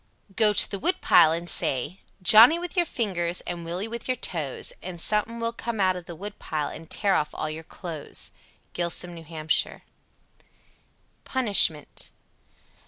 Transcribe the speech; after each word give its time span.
88. 0.33 0.35
Go 0.35 0.53
to 0.53 0.71
the 0.71 0.79
woodpile 0.79 1.31
and 1.31 1.47
say, 1.47 1.99
"Johnnie 2.23 2.57
with 2.57 2.75
your 2.75 2.87
fingers, 2.87 3.41
and 3.41 3.63
Willie 3.63 3.87
with 3.87 4.07
your 4.07 4.17
toes," 4.17 4.73
and 4.81 4.99
something 4.99 5.35
(suthin) 5.35 5.39
will 5.39 5.53
come 5.53 5.79
out 5.79 5.95
of 5.95 6.05
the 6.07 6.15
woodpile 6.15 6.69
and 6.69 6.89
tear 6.89 7.13
off 7.13 7.29
all 7.35 7.51
your 7.51 7.61
clothes 7.61 8.31
(close). 8.73 8.93
Gilsum, 9.05 9.11
N.H. 9.15 9.67
PUNISHMENT. 11.23 12.09